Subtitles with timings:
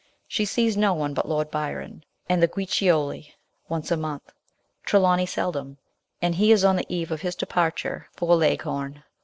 [0.27, 3.35] She sees no one but Lord Byron and the Guiccioli
[3.69, 4.33] once a month,
[4.83, 5.77] Trelawny seldom,
[6.23, 9.03] and he is on the eve of his departure for Leghorn.